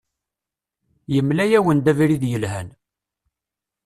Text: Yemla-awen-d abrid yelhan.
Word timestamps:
Yemla-awen-d 1.13 1.91
abrid 1.91 2.23
yelhan. 2.31 2.69